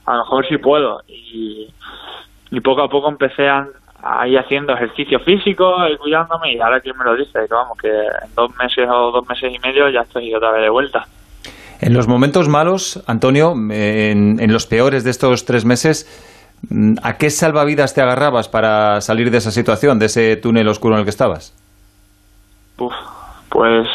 a 0.06 0.12
lo 0.12 0.18
mejor 0.18 0.46
sí 0.46 0.58
puedo, 0.58 1.02
y 1.08 1.68
poco 2.62 2.82
a 2.82 2.88
poco 2.88 3.08
empecé 3.08 3.48
a, 3.48 3.66
ir 4.26 4.38
haciendo 4.38 4.74
ejercicio 4.74 5.18
físico 5.20 5.74
y 5.88 5.96
cuidándome, 5.96 6.54
y 6.54 6.60
ahora 6.60 6.80
quien 6.80 6.96
me 6.96 7.04
lo 7.04 7.16
dice, 7.16 7.46
que 7.48 7.54
vamos, 7.54 7.78
que 7.78 7.88
en 7.88 8.34
dos 8.34 8.50
meses 8.56 8.88
o 8.88 9.10
dos 9.10 9.26
meses 9.28 9.52
y 9.54 9.58
medio 9.58 9.88
ya 9.88 10.00
estoy 10.00 10.34
otra 10.34 10.52
vez 10.52 10.62
de 10.62 10.70
vuelta. 10.70 11.06
En 11.80 11.92
los 11.92 12.06
momentos 12.08 12.48
malos, 12.48 13.02
Antonio, 13.06 13.54
en, 13.70 14.52
los 14.52 14.66
peores 14.66 15.04
de 15.04 15.10
estos 15.10 15.44
tres 15.44 15.64
meses, 15.64 16.06
¿a 17.02 17.16
qué 17.18 17.30
salvavidas 17.30 17.94
te 17.94 18.00
agarrabas 18.00 18.48
para 18.48 19.00
salir 19.00 19.30
de 19.30 19.38
esa 19.38 19.50
situación, 19.50 19.98
de 19.98 20.06
ese 20.06 20.36
túnel 20.36 20.68
oscuro 20.68 20.94
en 20.94 21.00
el 21.00 21.04
que 21.04 21.10
estabas? 21.10 21.54
pues 23.48 23.86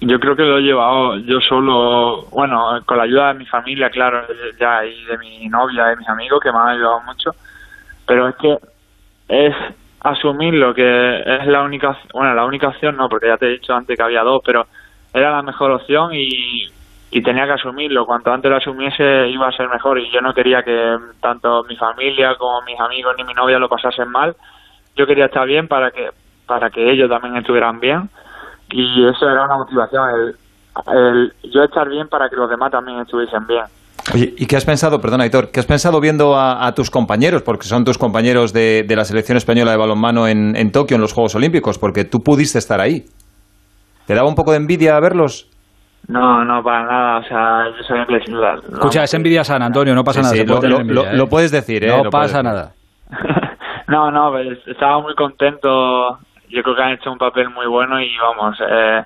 yo 0.00 0.20
creo 0.20 0.36
que 0.36 0.42
lo 0.42 0.58
he 0.58 0.62
llevado 0.62 1.16
yo 1.16 1.40
solo, 1.40 2.26
bueno, 2.30 2.78
con 2.84 2.98
la 2.98 3.04
ayuda 3.04 3.28
de 3.28 3.38
mi 3.38 3.46
familia, 3.46 3.88
claro, 3.88 4.20
ya 4.60 4.84
y 4.84 5.04
de 5.04 5.16
mi 5.16 5.48
novia, 5.48 5.86
de 5.86 5.96
mis 5.96 6.08
amigos, 6.08 6.40
que 6.42 6.52
me 6.52 6.58
han 6.58 6.68
ayudado 6.68 7.00
mucho, 7.06 7.30
pero 8.06 8.28
es 8.28 8.36
que 8.36 8.58
es 9.28 9.54
asumir 10.00 10.54
lo 10.54 10.74
que 10.74 11.20
es 11.20 11.46
la 11.46 11.62
única, 11.62 11.98
bueno, 12.12 12.34
la 12.34 12.44
única 12.44 12.68
opción 12.68 12.96
no, 12.96 13.08
porque 13.08 13.28
ya 13.28 13.36
te 13.36 13.46
he 13.46 13.52
dicho 13.52 13.72
antes 13.74 13.96
que 13.96 14.02
había 14.02 14.22
dos, 14.22 14.42
pero 14.44 14.66
era 15.12 15.30
la 15.30 15.42
mejor 15.42 15.70
opción 15.70 16.10
y, 16.12 16.70
tenía 17.22 17.46
que 17.46 17.52
asumirlo. 17.52 18.06
Cuanto 18.06 18.32
antes 18.32 18.50
lo 18.50 18.56
asumiese 18.56 19.28
iba 19.28 19.46
a 19.46 19.52
ser 19.52 19.68
mejor 19.68 20.00
y 20.00 20.10
yo 20.10 20.20
no 20.20 20.34
quería 20.34 20.64
que 20.64 20.96
tanto 21.20 21.62
mi 21.62 21.76
familia 21.76 22.34
como 22.36 22.60
mis 22.62 22.78
amigos 22.80 23.14
ni 23.16 23.22
mi 23.22 23.32
novia 23.32 23.58
lo 23.60 23.68
pasasen 23.68 24.08
mal. 24.08 24.34
Yo 24.96 25.06
quería 25.06 25.26
estar 25.26 25.46
bien 25.46 25.68
para 25.68 25.92
que 25.92 26.10
para 26.44 26.70
que 26.70 26.90
ellos 26.90 27.08
también 27.08 27.36
estuvieran 27.36 27.78
bien 27.78 28.10
y 28.70 29.06
eso 29.06 29.30
era 29.30 29.44
una 29.44 29.58
motivación, 29.58 30.34
el, 30.88 31.32
yo 31.44 31.62
estar 31.62 31.88
bien 31.88 32.08
para 32.08 32.28
que 32.28 32.36
los 32.36 32.50
demás 32.50 32.72
también 32.72 32.98
estuviesen 32.98 33.46
bien. 33.46 33.64
Oye, 34.12 34.34
¿y 34.36 34.46
qué 34.46 34.56
has 34.56 34.64
pensado, 34.64 35.00
perdona, 35.00 35.24
Aitor, 35.24 35.50
qué 35.50 35.60
has 35.60 35.66
pensado 35.66 36.00
viendo 36.00 36.38
a, 36.38 36.72
tus 36.74 36.90
compañeros, 36.90 37.42
porque 37.42 37.66
son 37.66 37.84
tus 37.84 37.96
compañeros 37.96 38.52
de, 38.52 38.84
la 38.88 39.04
selección 39.04 39.38
española 39.38 39.70
de 39.70 39.76
balonmano 39.76 40.28
en, 40.28 40.56
en 40.56 40.72
Tokio, 40.72 40.96
en 40.96 41.00
los 41.00 41.12
Juegos 41.12 41.34
Olímpicos, 41.34 41.78
porque 41.78 42.04
tú 42.04 42.22
pudiste 42.22 42.58
estar 42.58 42.80
ahí? 42.80 43.06
¿Te 44.06 44.14
daba 44.14 44.28
un 44.28 44.34
poco 44.34 44.50
de 44.50 44.58
envidia 44.58 45.00
verlos? 45.00 45.48
No, 46.08 46.44
no, 46.44 46.62
para 46.62 46.84
nada. 46.84 47.18
O 47.18 47.22
sea, 47.24 47.64
yo 47.76 47.82
sabía 47.84 48.06
que... 48.06 48.16
Escucha, 48.16 49.04
es 49.04 49.14
envidia 49.14 49.44
sana, 49.44 49.66
Antonio, 49.66 49.94
no 49.94 50.04
pasa 50.04 50.22
nada. 50.22 50.34
lo, 50.36 51.28
puedes 51.28 51.50
decir, 51.50 51.84
¿eh? 51.84 52.02
No 52.02 52.10
pasa 52.10 52.42
nada. 52.42 52.72
no, 53.88 54.10
no, 54.10 54.30
pues, 54.30 54.58
estaba 54.66 55.00
muy 55.00 55.14
contento. 55.14 56.18
Yo 56.50 56.62
creo 56.62 56.76
que 56.76 56.82
han 56.82 56.92
hecho 56.92 57.10
un 57.10 57.18
papel 57.18 57.48
muy 57.50 57.66
bueno 57.66 58.00
y 58.00 58.10
vamos, 58.18 58.56
eh, 58.60 59.02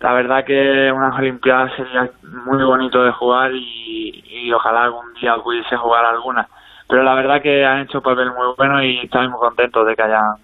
la 0.00 0.12
verdad 0.12 0.44
que 0.44 0.92
unas 0.92 1.18
Olimpiadas 1.18 1.72
sería 1.76 2.10
muy 2.44 2.62
bonito 2.64 3.02
de 3.02 3.12
jugar 3.12 3.50
y, 3.52 4.52
ojalá 4.52 4.84
algún 4.84 5.12
día 5.20 5.34
pudiese 5.42 5.76
jugar 5.76 6.04
alguna. 6.04 6.46
Pero 6.88 7.02
la 7.02 7.14
verdad 7.14 7.42
que 7.42 7.64
han 7.64 7.82
hecho 7.82 7.98
un 7.98 8.04
papel 8.04 8.26
muy 8.26 8.54
bueno 8.56 8.82
y 8.82 8.98
estoy 8.98 9.28
muy 9.28 9.40
contento 9.40 9.84
de 9.84 9.94
que 9.94 10.02
hayan 10.02 10.36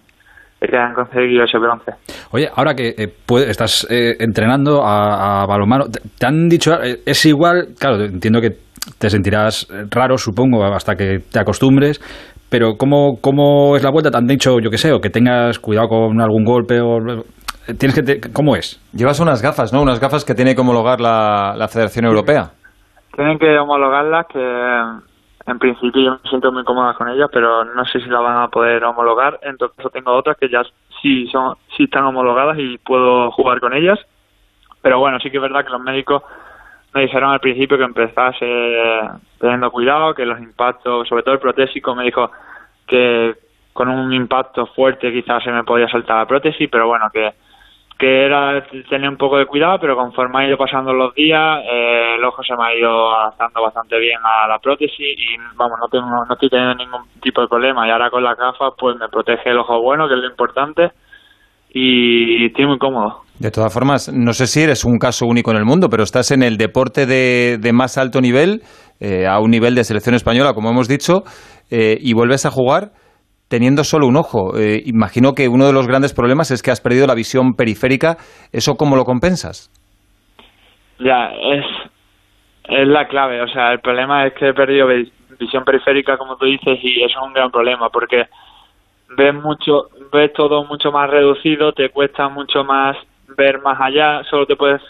que 0.60 0.76
han 0.76 0.94
conseguido 0.94 1.44
ese 1.44 1.58
bronce. 1.58 1.92
Oye, 2.30 2.48
ahora 2.54 2.74
que 2.74 2.94
eh, 2.96 3.14
estás 3.48 3.86
eh, 3.90 4.14
entrenando 4.20 4.82
a, 4.84 5.44
balonmano, 5.44 5.86
¿te 5.86 6.26
han 6.26 6.48
dicho, 6.48 6.80
eh, 6.80 7.00
es 7.04 7.26
igual, 7.26 7.68
claro, 7.78 7.96
entiendo 8.04 8.40
que 8.40 8.50
te 8.96 9.10
sentirás 9.10 9.66
raro, 9.90 10.16
supongo, 10.16 10.64
hasta 10.64 10.94
que 10.94 11.18
te 11.18 11.40
acostumbres, 11.40 12.00
pero 12.48 12.74
¿cómo, 12.78 13.18
¿cómo 13.20 13.76
es 13.76 13.82
la 13.82 13.90
vuelta? 13.90 14.12
¿Te 14.12 14.18
han 14.18 14.26
dicho, 14.26 14.60
yo 14.60 14.70
qué 14.70 14.78
sé, 14.78 14.92
o 14.92 15.00
que 15.00 15.10
tengas 15.10 15.58
cuidado 15.58 15.88
con 15.88 16.20
algún 16.20 16.44
golpe? 16.44 16.80
o 16.80 16.98
tienes 17.78 17.94
que 17.94 18.32
¿Cómo 18.32 18.56
es? 18.56 18.80
Llevas 18.92 19.20
unas 19.20 19.42
gafas, 19.42 19.72
¿no? 19.72 19.82
Unas 19.82 20.00
gafas 20.00 20.24
que 20.24 20.34
tiene 20.34 20.54
que 20.54 20.60
homologar 20.60 21.00
la, 21.00 21.54
la 21.56 21.68
Federación 21.68 22.04
Europea. 22.04 22.50
Tienen 23.14 23.38
que 23.38 23.58
homologarlas, 23.58 24.26
que 24.26 24.82
en 25.46 25.58
principio 25.58 26.02
yo 26.02 26.10
me 26.12 26.30
siento 26.30 26.52
muy 26.52 26.64
cómoda 26.64 26.94
con 26.94 27.08
ellas, 27.08 27.28
pero 27.32 27.64
no 27.64 27.84
sé 27.84 28.00
si 28.00 28.08
la 28.08 28.20
van 28.20 28.42
a 28.42 28.48
poder 28.48 28.84
homologar. 28.84 29.38
En 29.42 29.56
todo 29.56 29.72
caso 29.72 29.90
tengo 29.90 30.12
otras 30.12 30.36
que 30.36 30.48
ya 30.48 30.62
sí, 31.00 31.26
son, 31.28 31.56
sí 31.76 31.84
están 31.84 32.04
homologadas 32.04 32.58
y 32.58 32.78
puedo 32.78 33.30
jugar 33.32 33.60
con 33.60 33.74
ellas. 33.74 33.98
Pero 34.80 34.98
bueno, 34.98 35.18
sí 35.20 35.30
que 35.30 35.36
es 35.36 35.42
verdad 35.42 35.64
que 35.64 35.70
los 35.72 35.80
médicos 35.80 36.22
me 36.94 37.02
dijeron 37.02 37.30
al 37.30 37.40
principio 37.40 37.78
que 37.78 37.84
empezase 37.84 38.46
teniendo 39.38 39.70
cuidado, 39.70 40.14
que 40.14 40.26
los 40.26 40.40
impactos, 40.40 41.08
sobre 41.08 41.22
todo 41.22 41.34
el 41.34 41.40
protésico, 41.40 41.94
me 41.94 42.04
dijo 42.04 42.30
que 42.86 43.34
con 43.72 43.88
un 43.88 44.12
impacto 44.12 44.66
fuerte 44.66 45.12
quizás 45.12 45.42
se 45.42 45.50
me 45.50 45.64
podía 45.64 45.88
saltar 45.88 46.18
la 46.18 46.26
prótesis, 46.26 46.68
pero 46.70 46.88
bueno, 46.88 47.08
que, 47.12 47.32
que 48.02 48.26
era 48.26 48.66
tener 48.90 49.08
un 49.08 49.16
poco 49.16 49.38
de 49.38 49.46
cuidado, 49.46 49.78
pero 49.80 49.94
conforme 49.94 50.42
ha 50.42 50.48
ido 50.48 50.58
pasando 50.58 50.92
los 50.92 51.14
días, 51.14 51.60
eh, 51.62 52.16
el 52.18 52.24
ojo 52.24 52.42
se 52.42 52.56
me 52.56 52.64
ha 52.64 52.74
ido 52.74 53.14
adaptando 53.14 53.62
bastante 53.62 53.96
bien 54.00 54.18
a 54.24 54.48
la 54.48 54.58
prótesis 54.58 54.98
y 54.98 55.36
vamos, 55.54 55.78
no, 55.80 55.86
tengo, 55.86 56.06
no 56.08 56.34
estoy 56.34 56.50
teniendo 56.50 56.74
ningún 56.74 57.02
tipo 57.20 57.42
de 57.42 57.46
problema. 57.46 57.86
Y 57.86 57.92
ahora 57.92 58.10
con 58.10 58.24
la 58.24 58.34
gafas, 58.34 58.72
pues 58.76 58.96
me 58.98 59.08
protege 59.08 59.50
el 59.50 59.58
ojo 59.58 59.80
bueno, 59.80 60.08
que 60.08 60.14
es 60.14 60.20
lo 60.20 60.28
importante, 60.28 60.90
y 61.72 62.46
estoy 62.46 62.66
muy 62.66 62.78
cómodo. 62.78 63.20
De 63.38 63.52
todas 63.52 63.72
formas, 63.72 64.12
no 64.12 64.32
sé 64.32 64.48
si 64.48 64.62
eres 64.62 64.84
un 64.84 64.98
caso 64.98 65.24
único 65.24 65.52
en 65.52 65.58
el 65.58 65.64
mundo, 65.64 65.86
pero 65.88 66.02
estás 66.02 66.32
en 66.32 66.42
el 66.42 66.56
deporte 66.56 67.06
de, 67.06 67.72
más 67.72 67.98
alto 67.98 68.20
nivel, 68.20 68.62
eh, 68.98 69.28
a 69.28 69.38
un 69.38 69.52
nivel 69.52 69.76
de 69.76 69.84
selección 69.84 70.16
española, 70.16 70.54
como 70.54 70.70
hemos 70.70 70.88
dicho, 70.88 71.22
eh, 71.70 71.98
y 72.00 72.14
vuelves 72.14 72.46
a 72.46 72.50
jugar 72.50 72.90
teniendo 73.52 73.84
solo 73.84 74.06
un 74.06 74.16
ojo. 74.16 74.56
Eh, 74.56 74.80
imagino 74.86 75.34
que 75.34 75.46
uno 75.46 75.66
de 75.66 75.74
los 75.74 75.86
grandes 75.86 76.14
problemas 76.14 76.50
es 76.50 76.62
que 76.62 76.70
has 76.70 76.80
perdido 76.80 77.06
la 77.06 77.14
visión 77.14 77.52
periférica. 77.52 78.16
¿Eso 78.50 78.76
cómo 78.76 78.96
lo 78.96 79.04
compensas? 79.04 79.68
Ya, 80.98 81.28
es, 81.34 81.66
es 82.64 82.88
la 82.88 83.06
clave. 83.08 83.42
O 83.42 83.48
sea, 83.48 83.72
el 83.72 83.80
problema 83.80 84.26
es 84.26 84.32
que 84.32 84.48
he 84.48 84.54
perdido 84.54 84.86
visión 85.38 85.64
periférica, 85.64 86.16
como 86.16 86.36
tú 86.36 86.46
dices, 86.46 86.78
y 86.82 87.02
eso 87.02 87.18
es 87.20 87.26
un 87.26 87.34
gran 87.34 87.50
problema 87.50 87.90
porque 87.90 88.24
ves 89.18 89.34
mucho, 89.34 89.88
ves 90.10 90.32
todo 90.32 90.64
mucho 90.64 90.90
más 90.90 91.10
reducido, 91.10 91.72
te 91.72 91.90
cuesta 91.90 92.30
mucho 92.30 92.64
más 92.64 92.96
ver 93.36 93.60
más 93.60 93.78
allá, 93.78 94.22
solo 94.30 94.46
te 94.46 94.56
puedes 94.56 94.80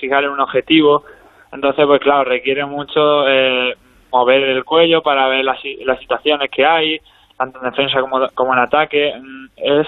fijar 0.00 0.24
en 0.24 0.30
un 0.30 0.40
objetivo. 0.40 1.04
Entonces, 1.52 1.84
pues 1.84 2.00
claro, 2.00 2.24
requiere 2.24 2.64
mucho 2.64 3.28
eh, 3.28 3.74
mover 4.10 4.42
el 4.42 4.64
cuello 4.64 5.02
para 5.02 5.28
ver 5.28 5.44
las, 5.44 5.58
las 5.84 5.98
situaciones 6.00 6.48
que 6.50 6.64
hay, 6.64 6.98
tanto 7.36 7.58
en 7.62 7.70
defensa 7.70 7.98
como, 8.34 8.54
en 8.54 8.60
ataque. 8.60 9.12
Mm, 9.20 9.46
es 9.56 9.86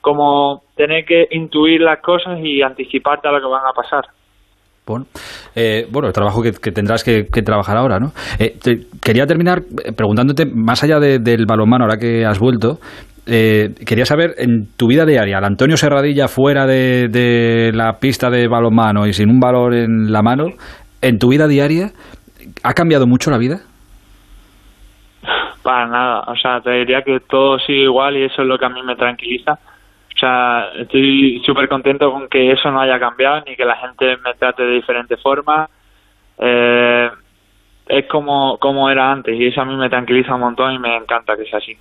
como 0.00 0.62
tener 0.76 1.04
que 1.04 1.26
intuir 1.32 1.80
las 1.80 2.00
cosas 2.00 2.38
y 2.42 2.62
anticiparte 2.62 3.28
a 3.28 3.32
lo 3.32 3.40
que 3.40 3.46
van 3.46 3.66
a 3.66 3.72
pasar. 3.72 4.04
Bueno, 4.86 5.06
eh, 5.54 5.86
bueno 5.90 6.08
el 6.08 6.14
trabajo 6.14 6.42
que, 6.42 6.72
tendrás 6.72 7.04
que, 7.04 7.24
trabajar 7.42 7.76
ahora, 7.76 8.00
¿no? 8.00 8.12
Eh, 8.38 8.58
quería 9.00 9.26
terminar 9.26 9.60
preguntándote, 9.96 10.46
más 10.46 10.82
allá 10.82 10.98
del 10.98 11.44
balonmano, 11.46 11.84
ahora 11.84 11.98
que 11.98 12.24
has 12.24 12.40
vuelto, 12.40 12.78
eh, 13.26 13.74
quería 13.86 14.06
saber, 14.06 14.34
en 14.38 14.66
tu 14.76 14.88
vida 14.88 15.04
diaria, 15.04 15.38
el 15.38 15.44
Antonio 15.44 15.76
Serradilla 15.76 16.26
fuera 16.26 16.66
de, 16.66 17.70
la 17.72 17.98
pista 18.00 18.30
de 18.30 18.48
balonmano 18.48 19.06
y 19.06 19.12
sin 19.12 19.30
un 19.30 19.38
valor 19.38 19.74
en 19.74 20.10
la 20.10 20.22
mano, 20.22 20.46
en 21.00 21.18
tu 21.18 21.28
vida 21.28 21.46
diaria, 21.46 21.92
¿ha 22.64 22.74
cambiado 22.74 23.06
mucho 23.06 23.30
la 23.30 23.38
vida? 23.38 23.60
Para 25.62 25.86
nada, 25.86 26.20
o 26.26 26.36
sea, 26.36 26.60
te 26.60 26.70
diría 26.70 27.02
que 27.02 27.20
todo 27.20 27.58
sigue 27.58 27.82
igual 27.82 28.16
y 28.16 28.24
eso 28.24 28.42
es 28.42 28.48
lo 28.48 28.58
que 28.58 28.64
a 28.64 28.70
mí 28.70 28.82
me 28.82 28.96
tranquiliza. 28.96 29.52
O 29.52 30.18
sea, 30.18 30.68
estoy 30.78 31.42
súper 31.44 31.68
contento 31.68 32.10
con 32.10 32.28
que 32.28 32.52
eso 32.52 32.70
no 32.70 32.80
haya 32.80 32.98
cambiado 32.98 33.42
ni 33.46 33.56
que 33.56 33.64
la 33.64 33.76
gente 33.76 34.16
me 34.18 34.34
trate 34.34 34.62
de 34.62 34.74
diferente 34.74 35.16
forma. 35.16 35.68
Eh, 36.38 37.10
es 37.88 38.06
como, 38.06 38.56
como 38.58 38.88
era 38.88 39.10
antes 39.10 39.38
y 39.38 39.46
eso 39.46 39.60
a 39.60 39.64
mí 39.64 39.76
me 39.76 39.90
tranquiliza 39.90 40.34
un 40.34 40.40
montón 40.40 40.72
y 40.72 40.78
me 40.78 40.96
encanta 40.96 41.36
que 41.36 41.44
sea 41.44 41.58
así. 41.58 41.76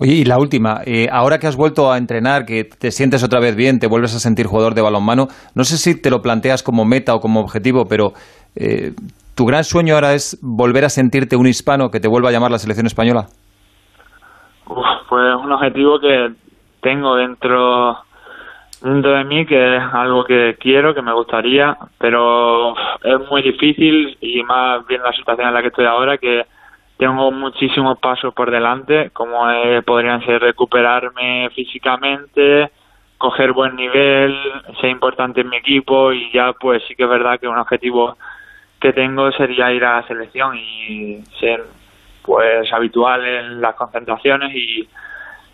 Oye, 0.00 0.12
y 0.12 0.24
la 0.24 0.38
última, 0.38 0.82
eh, 0.86 1.08
ahora 1.10 1.38
que 1.38 1.48
has 1.48 1.56
vuelto 1.56 1.90
a 1.90 1.98
entrenar, 1.98 2.46
que 2.46 2.64
te 2.64 2.92
sientes 2.92 3.24
otra 3.24 3.40
vez 3.40 3.56
bien, 3.56 3.80
te 3.80 3.88
vuelves 3.88 4.14
a 4.14 4.20
sentir 4.20 4.46
jugador 4.46 4.74
de 4.74 4.82
balonmano, 4.82 5.26
no 5.56 5.64
sé 5.64 5.76
si 5.76 6.00
te 6.00 6.10
lo 6.10 6.22
planteas 6.22 6.62
como 6.62 6.84
meta 6.84 7.16
o 7.16 7.20
como 7.20 7.40
objetivo, 7.40 7.86
pero 7.88 8.12
eh, 8.54 8.92
¿tu 9.38 9.46
gran 9.46 9.62
sueño 9.62 9.94
ahora 9.94 10.14
es 10.14 10.36
volver 10.42 10.84
a 10.84 10.88
sentirte 10.88 11.36
un 11.36 11.46
hispano 11.46 11.92
que 11.92 12.00
te 12.00 12.08
vuelva 12.08 12.30
a 12.30 12.32
llamar 12.32 12.50
la 12.50 12.58
selección 12.58 12.86
española? 12.86 13.26
pues 14.66 15.36
un 15.36 15.52
objetivo 15.52 16.00
que 16.00 16.32
tengo 16.82 17.14
dentro 17.14 17.98
dentro 18.82 19.12
de 19.12 19.24
mí 19.24 19.46
que 19.46 19.76
es 19.76 19.82
algo 19.92 20.24
que 20.24 20.56
quiero, 20.58 20.92
que 20.92 21.02
me 21.02 21.12
gustaría, 21.12 21.76
pero 21.98 22.74
es 23.02 23.30
muy 23.30 23.42
difícil 23.42 24.18
y 24.20 24.42
más 24.42 24.84
bien 24.88 25.02
la 25.02 25.12
situación 25.12 25.46
en 25.48 25.54
la 25.54 25.62
que 25.62 25.68
estoy 25.68 25.86
ahora 25.86 26.18
que 26.18 26.44
tengo 26.96 27.30
muchísimos 27.30 27.96
pasos 28.00 28.34
por 28.34 28.50
delante, 28.50 29.10
como 29.10 29.48
eh, 29.50 29.82
podrían 29.82 30.20
ser 30.26 30.42
recuperarme 30.42 31.48
físicamente, 31.54 32.70
coger 33.18 33.52
buen 33.52 33.76
nivel, 33.76 34.36
ser 34.80 34.90
importante 34.90 35.42
en 35.42 35.48
mi 35.48 35.58
equipo 35.58 36.12
y 36.12 36.30
ya 36.32 36.52
pues 36.54 36.82
sí 36.88 36.96
que 36.96 37.04
es 37.04 37.08
verdad 37.08 37.38
que 37.38 37.46
un 37.46 37.56
objetivo 37.56 38.16
que 38.80 38.92
tengo 38.92 39.30
sería 39.32 39.72
ir 39.72 39.84
a 39.84 40.00
la 40.00 40.06
selección 40.06 40.56
y 40.56 41.22
ser 41.40 41.64
pues 42.22 42.72
habitual 42.72 43.24
en 43.24 43.60
las 43.60 43.74
concentraciones 43.74 44.54
y, 44.54 44.80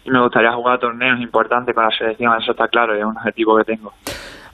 y 0.05 0.11
me 0.11 0.21
gustaría 0.21 0.53
jugar 0.53 0.79
torneos 0.79 1.21
importantes 1.21 1.75
con 1.75 1.85
la 1.85 1.97
selección, 1.97 2.33
eso 2.41 2.51
está 2.51 2.69
claro, 2.69 2.95
es 2.95 3.05
un 3.05 3.17
objetivo 3.17 3.57
que 3.59 3.65
tengo. 3.65 3.93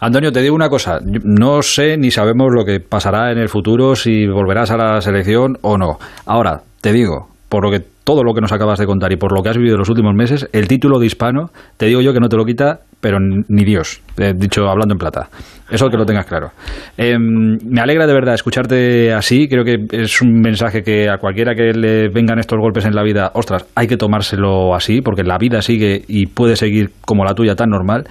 Antonio, 0.01 0.33
te 0.33 0.41
digo 0.41 0.55
una 0.55 0.69
cosa, 0.69 0.99
no 1.03 1.61
sé 1.61 1.99
ni 1.99 2.11
sabemos 2.11 2.55
lo 2.55 2.65
que 2.65 2.81
pasará 2.81 3.33
en 3.33 3.39
el 3.39 3.49
futuro, 3.49 3.95
si 3.95 4.27
volverás 4.27 4.71
a 4.71 4.77
la 4.77 5.01
selección 5.01 5.57
o 5.63 5.77
no. 5.77 5.99
Ahora, 6.27 6.61
te 6.81 6.93
digo, 6.93 7.29
por 7.51 7.65
lo 7.65 7.71
que 7.71 7.85
todo 8.11 8.25
lo 8.25 8.35
que 8.35 8.41
nos 8.41 8.51
acabas 8.51 8.81
de 8.81 8.87
contar 8.87 9.13
y 9.13 9.17
por 9.17 9.33
lo 9.33 9.41
que 9.41 9.51
has 9.51 9.57
vivido 9.57 9.77
en 9.77 9.79
los 9.79 9.89
últimos 9.89 10.13
meses, 10.17 10.51
el 10.53 10.67
título 10.67 10.99
de 10.99 11.07
hispano, 11.07 11.51
te 11.77 11.87
digo 11.87 12.01
yo 12.01 12.13
que 12.13 12.19
no 12.19 12.29
te 12.29 12.37
lo 12.37 12.45
quita, 12.45 12.81
pero 13.01 13.19
ni 13.21 13.65
Dios, 13.65 14.03
he 14.19 14.33
dicho 14.35 14.69
hablando 14.69 14.95
en 14.95 14.99
plata. 14.99 15.29
Eso 15.71 15.89
que 15.89 15.97
lo 15.97 16.05
tengas 16.05 16.27
claro. 16.27 16.49
Em, 16.97 17.57
me 17.65 17.81
alegra 17.81 18.09
de 18.09 18.13
verdad 18.13 18.35
escucharte 18.35 19.13
así, 19.13 19.49
creo 19.49 19.63
que 19.63 19.77
es 19.93 20.21
un 20.23 20.41
mensaje 20.41 20.83
que 20.83 21.09
a 21.09 21.19
cualquiera 21.19 21.55
que 21.55 21.73
le 21.73 22.09
vengan 22.09 22.41
estos 22.41 22.59
golpes 22.59 22.85
en 22.85 22.97
la 22.97 23.05
vida, 23.05 23.31
ostras, 23.33 23.71
hay 23.77 23.87
que 23.87 23.97
tomárselo 23.97 24.75
así, 24.75 25.03
porque 25.03 25.23
la 25.23 25.39
vida 25.39 25.63
sigue 25.63 26.03
y 26.09 26.27
puede 26.27 26.57
seguir 26.57 26.91
como 27.07 27.25
la 27.25 27.35
tuya 27.35 27.55
tan 27.55 27.71
normal. 27.71 28.09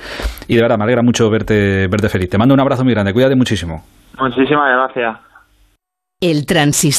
Y 0.48 0.56
de 0.56 0.62
verdad, 0.62 0.78
me 0.78 0.86
alegra 0.86 1.04
mucho 1.04 1.30
verte, 1.30 1.88
verte 1.92 2.08
feliz. 2.08 2.30
Te 2.30 2.38
mando 2.38 2.54
un 2.54 2.62
abrazo 2.62 2.86
muy 2.86 2.94
grande, 2.94 3.12
cuídate 3.12 3.36
muchísimo. 3.36 3.84
Muchísimas 4.18 4.72
gracias. 4.72 5.18
El 6.22 6.46
transistor. 6.46 6.98